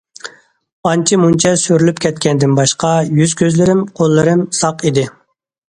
[0.91, 5.09] ئانچە- مۇنچە سۈرۈلۈپ كەتكەندىن باشقا يۈز- كۆزلىرىم، قوللىرىم ساق ئىدى.